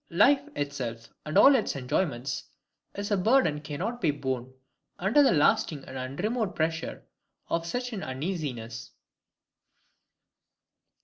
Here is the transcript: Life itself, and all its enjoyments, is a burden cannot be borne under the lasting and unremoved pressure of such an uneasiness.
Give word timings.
Life 0.09 0.41
itself, 0.55 1.09
and 1.27 1.37
all 1.37 1.53
its 1.55 1.75
enjoyments, 1.75 2.45
is 2.95 3.11
a 3.11 3.17
burden 3.17 3.61
cannot 3.61 4.01
be 4.01 4.09
borne 4.09 4.51
under 4.97 5.21
the 5.21 5.31
lasting 5.31 5.85
and 5.85 5.95
unremoved 5.95 6.55
pressure 6.55 7.05
of 7.49 7.67
such 7.67 7.93
an 7.93 8.01
uneasiness. 8.01 8.93